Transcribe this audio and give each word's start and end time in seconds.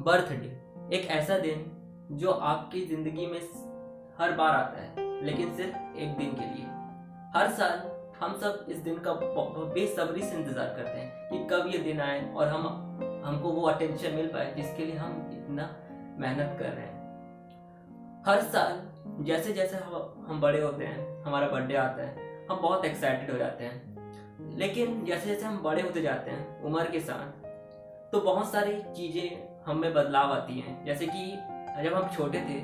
Birthday, 0.00 0.46
एक 0.96 1.06
ऐसा 1.10 1.36
दिन 1.38 1.64
जो 2.12 2.30
आपकी 2.30 2.80
ज़िंदगी 2.86 3.26
में 3.26 3.40
हर 4.18 4.32
बार 4.32 4.54
आता 4.54 4.80
है, 4.80 5.24
लेकिन 5.24 5.54
सिर्फ़ 5.56 5.98
एक 5.98 6.16
दिन 6.18 6.30
के 6.34 6.46
लिए। 6.46 6.66
हर 7.34 7.50
साल 7.50 7.82
हम 8.20 8.36
सब 8.38 8.66
इस 8.70 8.78
दिन 8.78 8.98
का 8.98 9.12
बेसब्री 9.74 10.22
से 10.22 10.36
इंतज़ार 10.36 10.66
करते 10.76 11.00
हैं 11.00 11.28
कि 11.30 11.38
कब 11.50 11.66
ये 11.66 11.78
दिन 11.78 12.00
आए 12.00 12.22
और 12.34 12.48
हम, 12.48 12.66
हमको 13.24 13.50
वो 13.50 13.66
अटेंशन 13.68 14.14
मिल 14.14 14.26
पाए 14.28 14.54
जिसके 14.54 14.84
लिए 14.84 14.96
हम 14.96 15.12
इतना 15.32 15.68
मेहनत 16.18 16.56
कर 16.58 16.64
रहे 16.66 16.86
हैं। 16.86 16.98
हर 18.26 18.42
साल 18.44 18.80
जैसे 19.24 19.52
जैसे 19.52 19.76
हम 19.76 20.24
हम 20.28 20.40
बड़े 20.40 20.62
होते 20.62 20.84
हैं, 20.84 21.22
हमारा 21.24 21.48
बर्थडे 21.48 21.74
आता 21.76 22.02
है, 22.02 22.46
हम 22.50 22.60
बहुत 22.62 22.84
एक्साइटेड 22.84 23.30
हो 23.30 23.38
जाते 23.38 23.64
हैं। 23.64 24.56
लेकिन 24.58 25.04
जैसे 25.04 25.28
जैसे 25.28 25.46
हम 25.46 25.62
बड़े 25.62 25.82
होते 25.82 26.02
जाते 26.02 26.30
हैं 26.30 26.62
उम्र 26.62 26.90
के 26.90 27.00
साथ 27.02 27.48
तो 28.12 28.20
बहुत 28.22 28.52
सारी 28.52 28.72
चीज़ें 28.94 29.49
हम 29.66 29.78
में 29.78 29.92
बदलाव 29.94 30.32
आती 30.32 30.58
हैं। 30.60 30.84
जैसे 30.84 31.06
कि 31.06 31.30
जब 31.82 31.94
हम 31.94 32.08
छोटे 32.16 32.40
थे 32.40 32.60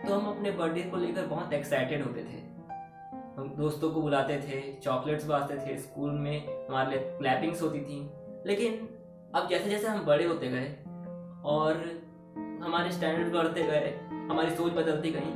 तो 0.00 0.14
हम 0.14 0.26
अपने 0.28 0.50
बर्थडे 0.50 0.82
को 0.82 0.96
लेकर 0.96 1.26
बहुत 1.26 1.52
एक्साइटेड 1.52 2.02
होते 2.02 2.20
थे। 2.20 2.38
हम 3.36 3.52
दोस्तों 3.56 3.90
को 3.90 4.02
बुलाते 4.02 4.36
थे 4.38 4.60
चॉकलेट्स 4.74 5.26
बांटते 5.26 5.56
थे 5.56 5.76
स्कूल 5.78 6.10
में 6.10 6.66
हमारे 6.68 6.90
लिए 6.90 7.18
क्लैपिंग्स 7.18 7.62
होती 7.62 7.80
थी। 7.80 8.00
लेकिन 8.46 8.88
अब 9.34 9.48
जैसे 9.48 9.70
जैसे 9.70 9.88
हम 9.88 10.04
बड़े 10.06 10.24
होते 10.24 10.48
गए 10.48 10.68
और 11.44 11.84
हमारे 12.62 12.90
स्टैंडर्ड 12.92 13.32
बढ़ते 13.34 13.62
गए, 13.62 13.94
हमारी 14.30 14.50
सोच 14.50 14.72
बदलती 14.72 15.10
गई, 15.10 15.30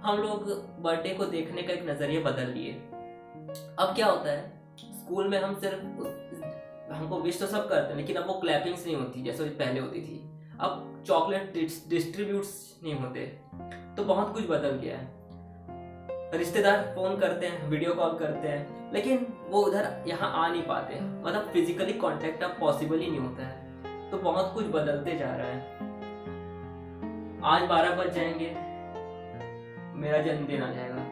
हम 0.00 0.18
लोग 0.18 0.44
बर्थडे 0.82 1.14
को 1.14 1.24
देखने 1.26 1.62
का 1.62 1.72
एक 1.72 1.88
नज़रिया 1.88 2.20
बदल 2.20 2.50
लिए 2.50 2.72
अब 3.78 3.94
क्या 3.96 4.06
होता 4.06 4.30
है 4.30 4.76
स्कूल 4.94 5.28
में 5.28 5.38
हम 5.40 5.54
सिर्फ़ 5.54 5.84
हमको 6.92 7.20
विश 7.20 7.38
तो 7.40 7.46
सब 7.46 7.68
करते 7.68 7.88
हैं, 7.88 7.96
लेकिन 7.96 8.16
अब 8.16 8.26
वो 8.26 8.34
क्लैपिंग्स 8.40 8.86
नहीं 8.86 8.96
होती, 8.96 9.22
जैसे 9.22 9.44
पहले 9.44 9.80
होती 9.80 10.00
थी। 10.00 10.27
अब 10.60 11.02
चॉकलेट 11.06 11.52
डिस्ट्रीब्यूट्स 11.88 12.80
नहीं 12.82 12.94
होते 12.94 13.20
तो 13.96 14.04
बहुत 14.04 14.32
कुछ 14.34 14.48
बदल 14.48 14.76
गया 14.76 14.96
है। 14.98 15.16
रिश्तेदार 16.32 16.82
फ़ोन 16.94 17.18
करते 17.18 17.46
हैं, 17.46 17.68
वीडियो 17.68 17.94
कॉल 17.94 18.18
करते 18.18 18.48
हैं, 18.48 18.92
लेकिन 18.92 19.26
वो 19.48 19.62
उधर 19.62 20.04
यहाँ 20.06 20.30
आ 20.34 20.48
नहीं 20.48 20.62
पाते। 20.62 21.00
मतलब 21.00 21.48
फिजिकली 21.52 21.92
कांटेक्ट 21.92 22.42
अब 22.42 22.56
पॉसिबल 22.60 22.98
ही 22.98 23.10
नहीं 23.10 23.20
होता 23.20 23.46
है। 23.46 24.10
तो 24.10 24.18
बहुत 24.18 24.52
कुछ 24.54 24.66
बदलते 24.66 25.16
जा 25.18 25.34
रहा 25.36 25.46
है। 25.46 25.86
आज 27.44 27.68
बारह 27.68 27.96
बज 27.96 28.14
जाएँगे। 28.14 28.50
मेरा 29.98 30.18
जन्मदिन 30.22 30.62
आ 30.62 30.72
जाएगा। 30.72 31.06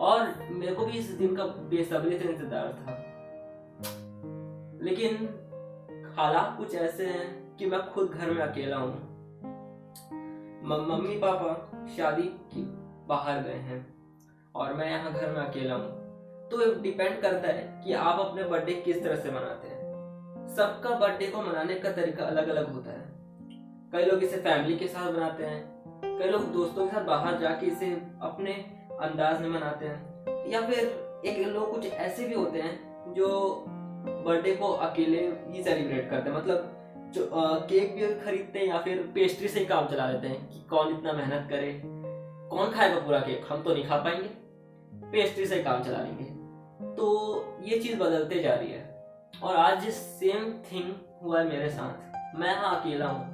और 0.00 0.34
मेरे 0.50 0.74
को 0.74 0.86
भी 0.86 0.98
इस 0.98 1.10
दिन 1.12 1.36
का 1.36 1.44
बेसब्री 1.70 2.18
से 2.18 2.24
इंतज़ार 2.24 2.72
था। 2.78 2.92
लेकिन 4.82 5.28
हालात 6.16 6.54
कुछ 6.58 6.74
ऐसे 6.74 7.06
हैं 7.06 7.56
कि 7.56 7.66
मैं 7.66 7.80
खुद 7.92 8.10
घर 8.10 8.30
में 8.30 8.40
अकेला 8.42 8.76
हूँ। 8.76 8.92
मम्मी 10.64 11.16
पापा 11.18 11.86
शादी 11.96 12.22
की 12.22 12.62
बाहर 13.08 13.40
गए 13.42 13.58
हैं 13.60 13.78
और 14.54 14.74
मैं 14.74 14.90
यहाँ 14.90 15.12
घर 15.12 15.30
में 15.30 15.40
अकेला 15.40 15.74
हूँ। 15.74 16.48
तो 16.50 16.82
डिपेंड 16.82 17.20
करता 17.22 17.48
है 17.48 17.82
कि 17.84 17.92
आप 17.92 18.20
अपने 18.20 18.44
बर्थडे 18.44 18.74
किस 18.74 19.02
तरह 19.02 19.16
से 19.16 19.30
मनाते 19.30 19.68
हैं। 19.68 20.48
सबका 20.48 20.98
बर्थडे 20.98 21.26
को 21.26 21.42
मनाने 21.42 21.74
का 21.74 21.92
तरीका 21.92 22.24
अलग 22.24 22.48
अलग 22.48 22.72
होता 22.74 22.90
है। 22.90 23.10
कई 23.92 24.04
लोग 24.04 24.24
इसे 24.24 24.36
फैमिली 24.36 24.76
के 24.76 24.88
साथ 24.88 25.12
मनाते 25.12 25.44
हैं, 25.44 25.64
कई 26.02 26.28
लोग 26.28 26.52
दोस्तों 26.52 26.86
के 26.86 26.94
साथ 26.94 27.04
बाहर 27.04 27.38
जाके 27.38 27.66
इसे 27.66 27.92
अपने 28.22 28.52
अंदाज 29.00 29.40
में 29.40 29.48
मनाते 29.48 29.86
हैं। 29.86 30.50
या 30.50 30.60
फिर 30.60 31.22
एक 31.26 31.46
लोग 31.46 31.70
कुछ 31.70 31.86
ऐसे 31.86 32.28
भी 32.28 32.34
होते 32.34 32.60
हैं 32.60 33.14
जो 33.14 33.28
बर्थडे 34.04 34.54
को 34.56 34.68
अकेले 34.68 35.20
ही 35.48 35.62
सेलिब्रेट 35.62 36.10
करते 36.10 36.30
हैं। 36.30 36.36
मतलब 36.36 36.78
जो 37.14 37.26
आ, 37.26 37.58
केक 37.58 37.94
भी 37.96 38.14
खरीदते 38.20 38.58
हैं 38.58 38.66
या 38.66 38.78
फिर 38.78 39.10
पेस्ट्री 39.14 39.48
से 39.48 39.60
ही 39.60 39.66
काम 39.66 39.86
चला 39.88 40.10
लेते 40.10 40.28
हैं 40.28 40.48
कि 40.48 40.60
कौन 40.60 40.96
इतना 40.96 41.12
मेहनत 41.12 41.48
करे 41.50 41.82
कौन 42.50 42.70
खाएगा 42.70 43.00
पूरा 43.00 43.18
केक 43.18 43.46
हम 43.48 43.62
तो 43.62 43.74
नहीं 43.74 43.84
खा 43.86 43.96
पाएँगे 43.96 44.28
पेस्ट्री 45.12 45.46
से 45.46 45.62
काम 45.62 45.82
चला 45.82 45.98
लेंगे। 45.98 46.24
तो 46.96 47.04
ये 47.62 47.78
चीज़ 47.80 47.98
बदलते 47.98 48.42
जा 48.42 48.54
रही 48.54 48.72
है। 48.72 49.02
और 49.42 49.56
आज 49.56 49.88
सेम 49.88 50.52
थिंग 50.52 50.92
हुआ 51.22 51.40
है 51.40 51.48
मेरे 51.48 51.70
साथ। 51.70 52.36
मैं 52.36 52.48
यहाँ 52.48 52.80
अकेला 52.80 53.06
हूँ। 53.06 53.26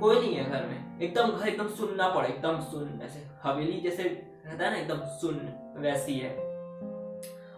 कोई 0.00 0.20
नहीं 0.20 0.34
है 0.34 0.50
घर 0.50 0.66
में। 0.66 1.00
एकदम 1.00 1.30
घर 1.30 1.48
एकदम 1.48 1.68
सुनना 1.68 2.08
पड़े 2.08 2.28
एकदम 2.28 2.60
सुन 2.60 3.00
ऐसे 3.04 3.26
हवेली 3.42 3.80
जैसे 3.80 4.02
रहता 4.46 4.64
है 4.64 4.70
ना 4.70 4.76
एकदम 4.76 5.00
सुन 5.04 5.40
वैसी 5.76 6.18
है। 6.18 6.36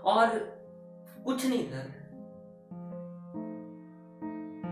और 0.05 0.62
कुछ 1.25 1.47
नहीं 1.47 1.71
घर 1.71 2.03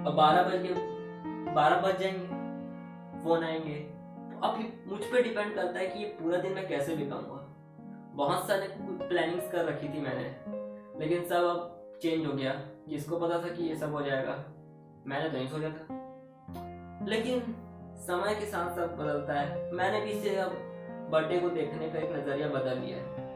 अब 0.07 0.15
बारह 0.15 0.43
बज 0.43 0.67
के 0.67 0.75
बारह 1.55 1.81
बज 1.81 2.01
जाएँगे 2.01 2.27
फ़ोन 3.25 3.45
आएँगे। 3.45 3.75
तो 3.75 4.41
अब 4.41 4.59
मुझ 4.87 5.01
पे 5.05 5.23
डिपेंड 5.23 5.55
करता 5.55 5.79
है 5.79 5.87
कि 5.87 5.99
ये 5.99 6.05
पूरा 6.05 6.39
दिन 6.39 6.53
मैं 6.53 6.69
कैसे 6.69 6.97
बिताऊँगा। 6.97 7.47
बहुत 8.15 8.47
सारे 8.49 8.69
प्लानिंग्स 8.81 9.51
कर 9.53 9.65
रखी 9.65 9.89
थी 9.89 10.01
मैंने 10.01 10.35
लेकिन 11.01 11.25
सब 11.25 11.45
अब 11.45 11.99
चेंज 12.03 12.27
हो 12.27 12.33
गया। 12.33 12.53
किसको 12.89 13.19
पता 13.19 13.39
था 13.39 13.49
कि 13.49 13.65
ये 13.65 13.77
सब 13.77 13.93
हो 13.93 14.03
जाएगा? 14.03 14.33
मैंने 15.07 15.29
तो 15.29 15.37
नहीं 15.37 15.49
सोचा 15.49 15.69
था। 15.69 17.07
लेकिन 17.09 17.41
समय 17.97 18.35
के 18.35 18.47
साथ 18.47 18.71
साथ 18.71 18.89
बदलता 18.89 19.33
है। 19.33 19.73
मैंने 19.73 20.01
भी 20.01 20.11
इसे 20.11 20.37
अब 20.37 20.53
बर्थडे 21.11 21.39
को 21.39 21.49
देखने 21.49 21.89
का 21.89 21.99
एक 21.99 22.13
नज़रिया 22.13 22.49
बदल 22.49 22.79
लिया 22.79 22.99
हाँ, 22.99 23.30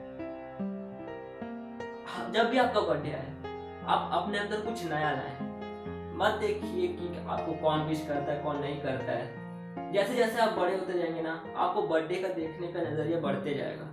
जब 2.32 2.48
भी 2.50 2.59
आपका 2.59 2.81
बर्थडे 2.81 3.12
आए, 3.12 3.31
आप 3.87 4.10
अपने 4.12 4.38
अंदर 4.38 4.60
कुछ 4.60 4.84
नया 4.84 5.10
लाए। 5.12 5.53
मत 6.15 6.38
देखिए 6.41 6.88
कि 6.88 7.26
आपको 7.28 7.53
कौन 7.53 7.81
विश 7.81 8.04
करता 8.09 8.32
है, 8.32 8.42
कौन 8.42 8.59
नहीं 8.59 8.81
करता 8.82 9.12
है। 9.12 9.92
जैसे 9.92 10.15
जैसे 10.15 10.41
आप 10.41 10.53
बड़े 10.53 10.76
होते 10.76 10.92
जाएँगे 10.92 11.22
ना, 11.22 11.42
आपको 11.56 11.82
बर्थडे 11.82 12.15
का 12.15 12.28
देखने 12.28 12.66
का 12.66 12.81
नज़रिया 12.81 13.20
बढ़ते 13.20 13.54
जाएगा। 13.54 13.91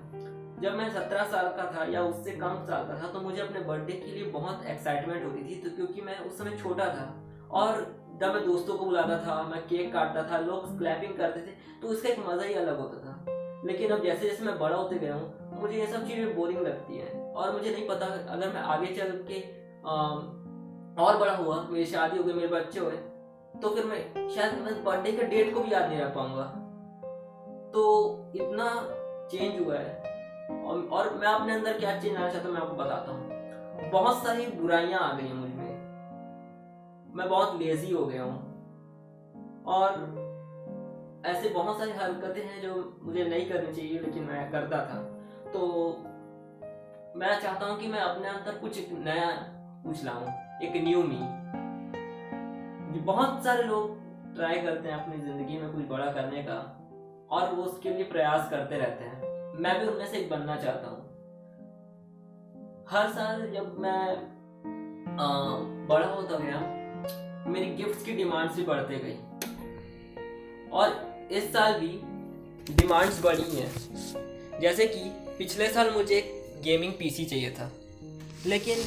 जब 0.61 0.75
मैं 0.75 0.89
सत्रह 0.89 1.23
साल 1.23 1.47
का 1.47 1.71
था 1.71 1.85
या 1.91 2.01
उससे 2.01 2.31
कम 2.31 2.63
साल 2.65 2.83
का 2.87 3.01
था 3.01 3.11
तो 3.13 3.21
मुझे 3.21 3.41
अपने 3.41 3.59
बर्थडे 3.59 3.93
के 3.93 4.11
लिए 4.11 4.25
बहुत 4.31 4.65
एक्साइटमेंट 4.65 5.23
होती 5.25 5.43
थी 5.43 5.61
तो 5.61 5.75
क्योंकि 5.75 6.01
मैं 6.01 6.19
उस 6.19 6.37
समय 6.37 6.57
छोटा 6.57 6.85
था। 6.85 7.07
और 7.51 7.79
जब 8.21 8.33
मैं 8.33 8.45
दोस्तों 8.45 8.77
को 8.77 8.85
बुलाता 8.85 9.17
था, 9.17 9.41
मैं 9.43 9.61
केक 9.67 9.93
काटता 9.93 10.23
था, 10.23 10.37
लोग 10.37 10.77
क्लैपिंग 10.77 11.17
करते 11.17 11.39
थे 11.39 11.79
तो 11.81 11.87
उसका 11.87 12.09
एक 12.09 12.19
मज़ा 12.27 12.43
ही 12.43 12.53
अलग 12.53 12.79
होता 12.79 12.97
था। 13.05 13.40
लेकिन 13.65 13.91
अब 13.91 14.03
जैसे 14.03 14.29
जैसे 14.29 14.43
मैं 14.43 14.57
बड़ा 14.59 14.75
होते 14.75 14.97
गया 14.99 15.15
हूँ 15.15 15.59
मुझे 15.61 15.77
ये 15.77 15.87
सब 15.87 16.05
चीज़ें 16.07 16.35
बोरिंग 16.35 16.59
लगती 16.59 16.97
है। 16.97 17.09
और 17.31 17.51
मुझे 17.53 17.71
नहीं 17.71 17.87
पता 17.87 18.05
अगर 18.33 18.53
मैं 18.53 18.61
आगे 18.61 18.93
चल 18.95 19.11
के 19.29 19.39
आ, 19.85 19.93
और 20.97 21.17
बड़ा 21.17 21.35
हुआ 21.35 21.61
मेरी 21.69 21.85
शादी 21.85 22.17
हो 22.17 22.23
गई 22.23 22.33
मेरे 22.33 22.47
बच्चे 22.47 22.79
हुए 22.79 22.95
तो 23.61 23.69
फिर 23.75 23.85
मैं 23.85 24.29
शायद 24.29 24.59
मैं 24.59 24.83
बर्थडे 24.83 25.11
के 25.11 25.23
डेट 25.25 25.53
को 25.53 25.59
भी 25.59 25.73
याद 25.73 25.89
नहीं 25.89 25.99
रख 25.99 26.13
पाऊँगा। 26.15 26.43
तो 27.73 27.81
इतना 28.35 28.67
चेंज 29.31 29.59
हुआ 29.61 29.75
है। 29.75 29.99
और, 30.65 30.87
और 30.91 31.13
मैं 31.15 31.27
अपने 31.27 31.53
अंदर 31.53 31.77
क्या 31.79 31.99
चेंज 31.99 32.15
आना 32.15 32.29
चाहता 32.29 32.47
हूँ 32.47 32.55
मैं 32.55 32.61
आपको 32.61 32.75
बताता 32.75 33.11
हूँ। 33.11 33.89
बहुत 33.91 34.23
सारी 34.23 34.45
बुराइयाँ 34.51 34.99
आ 34.99 35.13
गई 35.13 35.27
हैं 35.27 35.33
मुझमें। 35.33 35.69
मैं 37.15 37.29
बहुत 37.29 37.59
लेजी 37.59 37.93
हो 37.93 38.05
गया 38.05 38.23
हूँ। 38.23 39.63
और 39.67 39.97
ऐसे 41.25 41.49
बहुत 41.49 41.77
सारी 41.79 41.91
हरकतें 41.91 42.43
हैं 42.43 42.61
जो 42.61 42.73
मुझे 43.03 43.23
नहीं 43.23 43.49
करनी 43.49 43.73
चाहिए 43.73 43.99
लेकिन 43.99 44.23
मैं 44.23 44.49
करता 44.51 44.77
था। 44.85 44.99
तो 45.53 45.59
मैं 47.17 47.39
चाहता 47.41 47.65
हूँ 47.65 47.79
कि 47.79 47.87
मैं 47.87 47.99
अपने 47.99 48.27
अंदर 48.27 48.57
कुछ 48.57 48.79
नया 48.91 49.29
कुछ 49.85 50.03
लाऊं 50.05 50.27
एक 50.63 50.73
न्यू 50.83 51.03
मी 51.03 51.19
बहुत 53.01 53.43
सारे 53.43 53.63
लोग 53.63 53.99
ट्राई 54.35 54.61
करते 54.61 54.89
हैं 54.89 54.95
अपनी 54.95 55.17
ज़िंदगी 55.21 55.57
में 55.57 55.71
कुछ 55.71 55.87
बड़ा 55.89 56.11
करने 56.11 56.43
का 56.43 56.57
और 57.31 57.53
वो 57.55 57.63
उसके 57.63 57.89
लिए 57.89 58.03
प्रयास 58.03 58.49
करते 58.49 58.77
रहते 58.77 59.03
हैं। 59.03 59.59
मैं 59.59 59.79
भी 59.79 59.87
उनमें 59.87 60.05
से 60.05 60.17
एक 60.17 60.29
बनना 60.29 60.55
चाहता 60.55 60.89
हूँ। 60.89 60.99
हर 62.89 63.09
साल 63.09 63.41
जब 63.51 63.75
मैं 63.79 64.01
आ, 65.11 65.27
बड़ा 65.87 66.07
होता 66.07 66.37
गया 66.37 66.59
मेरी 67.51 67.69
गिफ्ट्स 67.75 68.03
की 68.05 68.13
डिमांड्स 68.13 68.55
भी 68.55 68.63
बढ़ते 68.63 68.97
गई। 68.97 69.17
और 70.69 71.10
इस 71.31 71.43
साल 71.53 71.73
भी 71.79 71.87
डिमांड्स 72.73 73.21
बढ़ी 73.23 73.55
हैं। 73.55 74.59
जैसे 74.61 74.85
कि 74.87 74.99
पिछले 75.37 75.67
साल 75.67 75.89
मुझे 75.89 76.15
एक 76.17 76.61
गेमिंग 76.63 76.93
पीसी 76.93 77.25
चाहिए 77.25 77.51
था। 77.51 77.71
लेकिन 78.45 78.77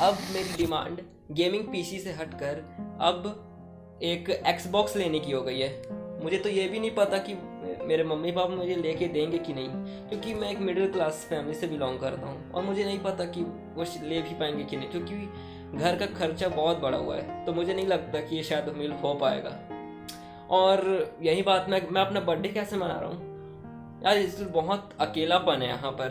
अब 0.00 0.18
मेरी 0.34 0.56
डिमांड 0.56 1.00
गेमिंग 1.32 1.64
पीसी 1.64 1.98
से 1.98 2.12
हटकर 2.12 2.62
अब 3.00 4.00
एक 4.02 4.30
एक्सबॉक्स 4.30 4.96
लेने 4.96 5.20
की 5.20 5.32
हो 5.32 5.42
गई 5.42 5.60
है। 5.60 5.70
मुझे 6.22 6.38
तो 6.38 6.48
ये 6.48 6.68
भी 6.68 6.80
नहीं 6.80 6.90
पता 6.90 7.18
कि 7.18 7.34
मेरे 7.84 8.04
मम्मी 8.04 8.32
पापा 8.32 8.54
मुझे 8.54 8.74
लेके 8.74 9.08
देंगे 9.08 9.38
कि 9.38 9.52
नहीं, 9.52 9.68
क्योंकि 10.08 10.34
मैं 10.34 10.50
एक 10.50 10.58
मिडिल 10.58 10.92
क्लास 10.92 11.26
फैमिली 11.30 11.54
से 11.54 11.66
बिलोंग 11.66 11.98
करता 11.98 12.26
हूँ। 12.26 12.52
और 12.52 12.62
मुझे 12.62 12.84
नहीं 12.84 12.98
पता 12.98 13.24
कि 13.24 13.42
वो 13.42 13.84
ले 14.08 14.20
भी 14.22 14.34
पाएँगे 14.34 14.64
कि 14.64 14.76
नहीं, 14.76 14.88
क्योंकि 14.88 15.78
घर 15.78 15.96
का 15.96 16.06
खर्चा 16.18 16.48
बहुत 16.48 16.78
बड़ा 16.78 16.98
हुआ 16.98 17.16
है। 17.16 17.44
तो 17.44 17.52
मुझे 17.52 17.74
नहीं 17.74 17.86
लगता 17.86 18.20
कि 18.20 18.36
ये 18.36 18.42
शायद 18.42 18.74
मिल 18.76 18.92
हो 18.92 19.14
पाएगा 19.14 19.58
और 20.50 21.10
यही 21.22 21.42
बात 21.42 21.66
मैं 21.68 21.88
मैं 21.90 22.06
अपना 22.06 22.20
बर्थडे 22.20 22.48
कैसे 22.48 22.76
मना 22.76 23.00
रहा 23.00 23.10
हूँ? 23.10 23.34
यार, 24.04 24.16
इस 24.16 24.40
बहुत 24.40 24.90
अकेलापन 25.00 25.62
है 25.62 25.68
यहाँ 25.68 25.92
पर। 25.92 26.08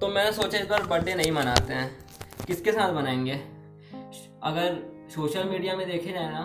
तो 0.00 0.08
मैंने 0.08 0.32
सोचा 0.32 0.58
इस 0.58 0.66
बार 0.66 0.82
बर्थडे 0.82 1.14
नहीं 1.14 1.32
मनाते 1.32 1.74
हैं। 1.74 2.06
किसके 2.46 2.72
साथ 2.72 2.92
मनाएँगे? 2.94 3.32
अगर 4.42 4.94
सोशल 5.14 5.44
मीडिया 5.44 5.76
में 5.76 5.90
देखे 5.90 6.12
जाए 6.12 6.30
ना 6.30 6.42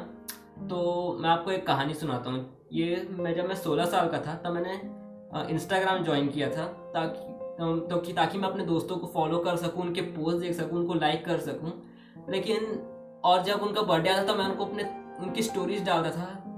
तो 0.67 1.17
मैं 1.19 1.29
आपको 1.29 1.51
एक 1.51 1.67
कहानी 1.67 1.93
सुनाता 1.93 2.29
हूँ। 2.29 2.57
ये 2.73 3.07
मैं 3.11 3.35
जब 3.35 3.47
मैं 3.47 3.55
सोलह 3.55 3.85
साल 3.85 4.09
का 4.09 4.17
था, 4.17 4.35
तब 4.35 4.51
मैंने 4.51 4.81
इंस्टाग्राम 5.53 6.03
ज्वाइन 6.03 6.27
किया 6.27 6.49
था, 6.49 6.65
ताकि 6.65 7.19
तो 7.89 7.97
कि, 7.97 8.13
ताकि 8.13 8.37
मैं 8.37 8.49
अपने 8.49 8.65
दोस्तों 8.65 8.97
को 8.97 9.07
फॉलो 9.07 9.39
कर 9.39 9.55
सकूँ, 9.55 9.83
उनके 9.83 10.01
पोस्ट 10.01 10.37
देख 10.37 10.53
सकूँ, 10.53 10.79
उनको 10.79 10.93
लाइक 10.93 11.25
कर 11.25 11.37
सकूँ। 11.37 11.71
लेकिन, 12.29 12.65
और 13.23 13.43
जब 13.43 13.59
उनका 13.59 13.81
बर्थडे 13.81 14.09
आता 14.09 14.23
था 14.23 14.27
तो 14.27 14.35
मैं 14.35 14.45
उनको 14.45 14.65
अपने, 14.65 14.83
उनकी 15.19 15.43
स्टोरीज 15.43 15.85
डालता 15.85 16.11
था 16.11 16.48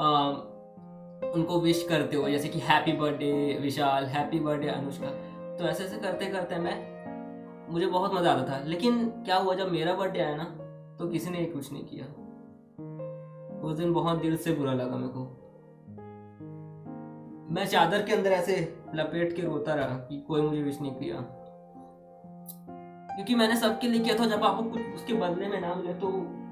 उनको 0.00 1.58
विश 1.60 1.86
करते 1.88 2.16
हुए 2.16 2.30
जैसे 2.32 2.48
कि 2.48 2.58
happy 2.58 2.92
birthday 2.92 3.58
Vishal 3.62 4.04
happy 4.04 4.40
birthday 4.40 4.68
Anushka. 4.68 5.08
तो 5.56 5.64
ऐसे 5.64 5.84
ऐसे 5.84 5.96
करते 5.96 6.26
करते 6.26 6.58
मैं, 6.58 6.76
मुझे 7.72 7.86
बहुत 7.86 8.14
मज़ा 8.14 8.32
आता 8.32 8.48
था। 8.50 8.64
लेकिन 8.64 9.04
क्या 9.08 9.36
हुआ, 9.36 9.54
जब 9.54 9.72
मेरा 9.72 9.94
बर्थडे 9.94 10.20
आया 10.20 10.36
ना 10.36 10.44
तो 10.98 11.08
किसी 11.08 11.30
ने 11.30 11.44
कुछ 11.44 11.72
नहीं 11.72 11.84
किया। 11.84 12.06
उस 13.60 13.76
दिन 13.78 13.92
बहुत 13.92 14.20
दिल 14.22 14.36
से 14.36 14.52
बुरा 14.52 14.72
लगा 14.72 14.96
मेरे 14.96 15.12
को। 15.12 15.24
मैं 17.54 17.66
चादर 17.66 18.02
के 18.02 18.12
अंदर 18.12 18.30
ऐसे 18.30 18.56
लपेट 18.94 19.36
के 19.36 19.42
रोता 19.42 19.74
रहा 19.74 19.96
कि 19.98 20.20
कोई 20.20 20.42
मुझे 20.42 20.62
विश 20.62 20.80
नहीं 20.80 20.92
किया। 20.92 21.16
क्योंकि 23.16 23.34
मैंने 23.34 23.56
सबके 23.56 23.88
लिए 23.88 24.00
किया 24.00 24.18
था, 24.18 24.26
जब 24.26 24.44
आपको 24.44 24.62
कुछ 24.62 24.80
उसके 24.94 25.12
बदले 25.12 25.48
में 25.48 25.60
ना 25.60 25.74
मिले 25.74 25.94
तो 25.94 26.08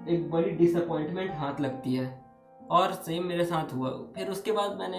एक 0.08 0.30
बड़ी 0.30 0.50
डिसअपॉइंटमेंट 0.50 1.30
हाथ 1.30 1.60
लगती 1.60 1.94
है। 1.94 2.27
और 2.70 2.92
सेम 2.92 3.24
मेरे 3.24 3.44
साथ 3.44 3.74
हुआ। 3.74 3.90
फिर 3.90 4.28
उसके 4.28 4.52
बाद 4.52 4.78
मैंने 4.78 4.98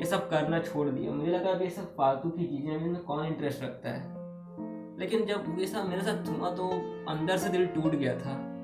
ये 0.00 0.04
सब 0.04 0.30
करना 0.30 0.58
छोड़ 0.58 0.88
दिया। 0.88 1.12
मुझे 1.12 1.30
लगा 1.30 1.50
अब 1.50 1.62
ये 1.62 1.70
सब 1.70 1.96
फालतू 1.96 2.30
की 2.30 2.44
चीज़ें 2.44 2.72
हैं 2.72 2.88
में 2.88 3.02
कौन 3.02 3.26
इंटरेस्ट 3.26 3.62
रखता 3.62 3.90
है? 3.90 4.18
लेकिन 4.98 5.26
जब 5.26 5.56
ये 5.58 5.66
सब 5.66 5.88
मेरे 5.88 6.02
साथ 6.02 6.28
हुआ 6.28 6.50
तो 6.50 6.68
अंदर 7.08 7.36
से 7.36 7.48
दिल 7.48 7.66
टूट 7.66 7.94
गया 7.94 8.18
था। 8.18 8.54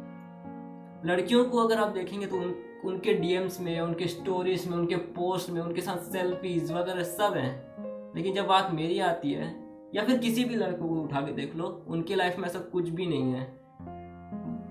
लड़कियों 1.07 1.45
को 1.45 1.59
अगर 1.59 1.79
आप 1.79 1.89
देखेंगे 1.89 2.27
तो 2.27 2.37
उन, 2.37 2.55
उनके 2.85 3.15
डीएम्स 3.15 3.61
में, 3.61 3.81
उनके 3.81 4.07
स्टोरीज 4.07 4.69
में, 4.69 4.77
उनके 4.77 4.97
पोस्ट 4.97 5.51
में, 5.51 5.63
उनके 5.63 5.81
साथ 5.81 5.97
सेल्फीज 5.97 6.73
वगैरह 6.73 7.03
सब 7.03 7.35
हैं। 7.37 7.75
लेकिन 8.17 8.35
जब 8.35 8.47
बात 8.47 8.71
मेरी 8.71 9.01
आती 9.01 9.33
है, 9.33 9.65
या 9.95 10.05
फिर 10.05 10.19
किसी 10.19 10.45
भी 10.45 10.55
लड़कों 10.55 10.89
को 10.89 10.95
उठा 10.95 11.21
के 11.21 11.33
देख 11.33 11.57
लो, 11.57 11.85
उनकी 11.89 12.15
लाइफ 12.15 12.39
में 12.39 12.49
ऐसा 12.49 12.59
कुछ 12.59 12.89
भी 12.89 13.07
नहीं 13.07 13.33
है। 13.33 13.61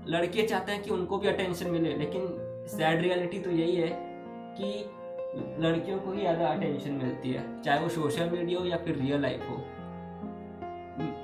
लड़के 0.07 0.47
चाहते 0.47 0.71
हैं 0.71 0.83
कि 0.83 0.89
उनको 0.89 1.17
भी 1.17 1.27
अटेंशन 1.27 1.69
मिले, 1.69 1.93
लेकिन 1.93 2.42
सैड 2.67 3.01
रियलिटी 3.01 3.39
तो 3.39 3.51
यही 3.51 3.75
है 3.75 3.89
कि 4.57 4.67
लड़कियों 5.59 5.97
को 5.99 6.11
ही 6.11 6.19
ज़्यादा 6.19 6.47
अटेंशन 6.47 6.91
मिलती 6.93 7.31
है, 7.31 7.61
चाहे 7.61 7.79
वो 7.79 7.89
सोशल 7.89 8.29
मीडिया 8.29 8.59
हो 8.59 8.65
या 8.65 8.77
फिर 8.77 8.95
रियल 8.95 9.21
लाइफ 9.21 9.49
हो। 9.49 9.55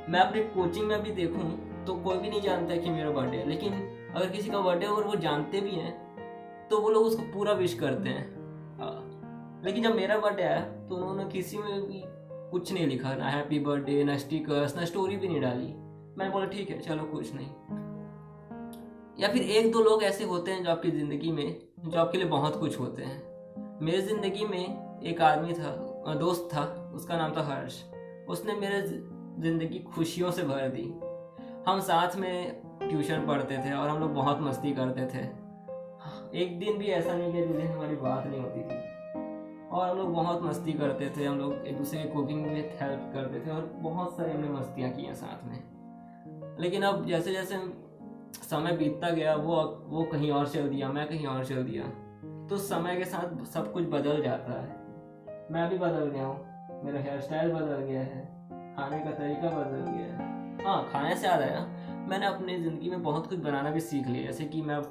मैं 0.09 0.19
अपनी 0.19 0.41
कोचिंग 0.51 0.88
में 0.88 1.01
भी 1.03 1.12
देखूँ 1.13 1.50
तो 1.88 1.95
कोई 1.95 2.18
भी 2.18 2.30
नहीं 2.30 2.41
जानता 2.41 2.74
है 2.74 2.80
कि 2.80 2.89
मेरा 2.89 3.09
बर्थडे 3.12 3.38
है, 3.38 3.50
लेकिन 3.50 3.74
अगर 4.15 4.30
किसी 4.30 4.50
का 4.50 4.59
बर्थडे 4.59 4.86
अगर 4.86 5.03
वो 5.03 5.15
जानते 5.18 5.62
भी 5.62 5.71
हैं 5.71 6.68
तो 6.69 6.80
वो 6.81 6.89
लोग 6.89 7.06
उसको 7.06 7.24
पूरा 7.33 7.53
विश 7.53 7.74
करते 7.74 8.09
हैं। 8.09 8.25
हाँ। 8.80 9.62
लेकिन 9.65 9.83
जब 9.83 9.95
मेरा 9.95 10.18
बर्थडे 10.18 10.44
आया 10.44 10.62
तो 10.62 10.95
उन्होंने 10.95 11.25
किसी 11.31 11.57
में 11.57 11.81
भी 11.81 12.03
कुछ 12.51 12.71
नहीं 12.74 12.88
लिखा, 12.88 13.13
ना 13.15 13.30
हैप्पी 13.30 13.59
बर्थडे 13.59 14.03
ना 14.03 14.18
स्टिकर्स 14.18 14.75
ना 14.75 14.86
स्टोरी 14.86 15.15
भी 15.18 15.27
नहीं 15.27 15.41
डाली। 15.41 15.74
मैंने 16.18 16.30
बोला, 16.31 16.45
ठीक 16.47 16.69
है, 16.69 16.80
चलो, 16.80 17.03
कुछ 17.06 17.33
नहीं। 17.33 17.47
या 19.19 19.27
फिर 19.27 19.42
एक 19.42 19.71
दो 19.71 19.80
लोग 19.81 20.04
ऐसे 20.04 20.24
होते 20.24 20.51
हैं 20.51 20.63
जो 20.63 20.69
आपकी 20.71 20.92
ज़िंदगी 20.92 21.31
में, 21.31 21.56
जो 21.80 22.00
आपके 22.00 22.18
लिए 22.18 22.27
बहुत 22.27 22.60
कुछ 22.60 22.80
होते 22.80 23.04
हैं। 23.04 23.80
मेरी 23.81 24.01
ज़िंदगी 24.01 24.45
में 24.45 25.01
एक 25.04 25.21
आदमी 25.21 25.54
था 25.54 26.16
दोस्त 26.16 26.48
था, 26.54 26.92
उसका 26.95 27.18
नाम 27.18 27.31
था 27.31 27.42
हर्ष। 27.44 27.83
उसने 28.30 28.54
मेरे 28.54 28.81
ज़िंदगी 28.81 29.80
खुशियों 29.95 30.31
से 30.31 30.44
भर 30.44 30.68
दी। 30.68 30.83
हम 31.68 31.80
साथ 31.80 32.16
में 32.16 32.62
ट्यूशन 32.80 33.25
पढ़ते 33.27 33.57
थे 33.57 33.74
और 33.74 33.89
हम 33.89 34.00
लोग 34.00 34.13
बहुत 34.13 34.42
मस्ती 34.42 34.71
करते 34.71 35.06
थे। 35.06 35.24
एक 36.42 36.57
दिन 36.60 36.77
भी 36.77 36.88
ऐसा 36.88 37.13
नहीं 37.13 37.33
कि 37.33 37.54
जिस 37.54 37.69
हमारी 37.69 37.95
बात 37.95 38.27
नहीं 38.27 38.42
होती 38.42 38.62
थी। 38.62 38.77
और 39.69 39.89
हम 39.89 39.98
लोग 39.98 40.13
बहुत 40.13 40.44
मस्ती 40.44 40.74
करते 40.74 41.10
थे, 41.18 41.25
हम 41.25 41.38
लोग 41.39 41.68
एक 41.68 41.77
दूसरे 41.77 42.01
की 42.01 42.10
कुकिंग 42.10 42.45
में 42.45 42.77
हेल्प 42.81 43.12
करते 43.13 43.39
थे 43.39 43.51
और 43.51 43.69
बहुत 43.75 44.18
सारी 44.18 44.31
हमने 44.31 44.50
मस्तियाँ 44.50 44.92
की 44.92 45.01
हैं 45.01 45.15
साथ 45.15 45.45
में। 45.45 46.57
लेकिन 46.60 46.83
अब 46.83 47.06
जैसे 47.07 47.31
जैसे 47.31 47.56
समय 48.33 48.71
बीतता 48.71 49.09
गया, 49.09 49.35
वो 49.35 49.55
वो 49.85 50.03
कहीं 50.03 50.31
और 50.31 50.47
चल 50.47 50.69
दिया, 50.69 50.89
मैं 50.89 51.07
कहीं 51.07 51.25
और 51.27 51.45
चल 51.45 51.63
दिया। 51.63 51.83
तो 52.49 52.57
समय 52.57 52.95
के 52.95 53.05
साथ 53.05 53.43
सब 53.45 53.71
कुछ 53.73 53.83
बदल 53.83 54.21
जाता 54.23 54.61
है। 54.61 54.77
मैं 55.51 55.69
भी 55.69 55.77
बदल 55.77 56.07
गया 56.07 56.25
हूँ, 56.25 56.83
मेरा 56.85 56.99
हेयर 56.99 57.19
स्टाइल 57.21 57.51
बदल 57.51 57.85
गया 57.85 58.01
है, 58.01 58.23
खाने 58.75 58.99
का 58.99 59.11
तरीका 59.11 59.49
बदल 59.49 59.91
गया 59.91 60.05
है। 60.05 60.63
हाँ 60.65 60.89
खाने 60.93 61.15
से 61.15 61.27
याद 61.27 61.41
आया, 61.41 61.59
मैंने 62.09 62.25
अपनी 62.25 62.57
ज़िंदगी 62.57 62.89
में 62.89 63.03
बहुत 63.03 63.27
कुछ 63.27 63.39
बनाना 63.39 63.71
भी 63.71 63.79
सीख 63.79 64.07
लिया, 64.07 64.25
जैसे 64.25 64.45
कि 64.45 64.61
मैं 64.61 64.81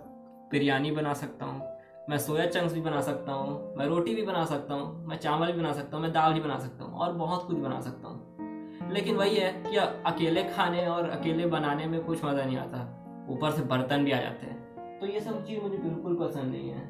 बिरयानी 0.50 0.90
बना 0.90 1.12
सकता 1.14 1.46
हूँ, 1.46 1.62
मैं 2.11 2.19
सोया 2.19 2.46
चंक्स 2.46 2.73
भी 2.73 2.81
बना 2.81 3.00
सकता 3.00 3.32
हूँ, 3.32 3.75
मैं 3.76 3.87
रोटी 3.87 4.14
भी 4.14 4.23
बना 4.23 4.44
सकता 4.44 4.75
हूँ, 4.75 5.06
मैं 5.06 5.17
चावल 5.17 5.52
भी 5.52 5.61
बना 5.61 5.73
सकता 5.73 5.96
हूँ, 5.96 6.02
मैं 6.05 6.12
दाल 6.12 6.32
भी 6.32 6.40
बना 6.40 6.58
सकता 6.58 6.85
हूँ, 6.85 6.99
और 6.99 7.12
बहुत 7.12 7.46
कुछ 7.46 7.56
बना 7.56 7.81
सकता 7.81 8.08
हूँ। 8.08 8.90
लेकिन 8.93 9.17
वही 9.17 9.37
है 9.37 9.52
कि 9.62 9.76
अकेले 9.76 10.43
खाने 10.44 10.87
और 10.87 11.08
अकेले 11.11 11.46
बनाने 11.46 11.87
में 11.87 12.00
कुछ 12.05 12.25
मज़ा 12.25 12.44
नहीं 12.44 12.56
आता। 12.56 12.98
ऊपर 13.29 13.51
से 13.51 13.63
बर्तन 13.63 14.05
भी 14.05 14.13
आ 14.13 14.21
जाते 14.21 14.47
हैं। 14.47 14.59
तो 15.01 15.07
ये 15.07 15.21
सब 15.21 15.45
चीज़ 15.47 15.61
मुझे 15.61 15.79
बिल्कुल 15.79 16.17
पसंद 16.17 16.53
नहीं 16.53 16.71
है। 16.71 16.83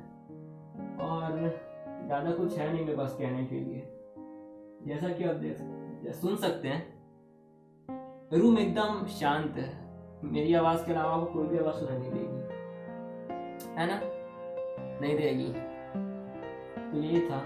और 1.01 1.39
ज़्यादा 2.07 2.31
कुछ 2.31 2.59
है 2.59 2.73
नहीं 2.73 2.85
मेरे 2.85 2.97
पास 2.97 3.17
कहने 3.19 3.45
के 3.45 3.55
लिए। 3.55 3.83
जैसा 4.87 5.09
कि 5.09 5.25
आप 5.25 5.35
देख 5.35 5.57
सुन 6.15 6.37
सकते 6.37 6.69
हैं, 6.69 6.99
रूम 8.33 8.59
एकदम 8.59 9.07
शांत 9.07 9.57
है। 9.57 9.89
मेरी 10.25 10.55
आवाज़ 10.55 10.87
के 10.87 10.93
अलावा 10.93 11.25
कोई 11.25 11.47
भी 11.47 11.59
आवाज़ 11.59 11.75
सुनाई 11.75 11.99
नहीं 11.99 12.11
देगी। 12.11 13.75
है 13.75 13.87
ना? 13.87 14.01
नहीं 15.01 15.17
देगी। 15.17 15.53
तो 16.93 16.99
यही 16.99 17.31
था। 17.31 17.39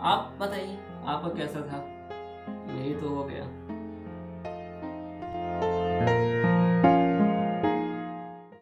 आप 0.00 0.36
बताइए, 0.40 0.78
आपका 1.04 1.28
कैसा 1.28 1.60
था? 1.60 1.78
यही 2.74 2.94
तो 2.94 3.08
हो 3.08 3.24
गया। 3.24 3.59